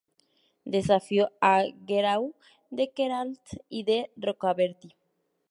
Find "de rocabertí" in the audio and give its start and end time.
3.93-4.95